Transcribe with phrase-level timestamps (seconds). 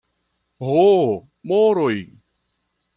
[0.69, 0.87] Ho,
[1.53, 1.95] moroj!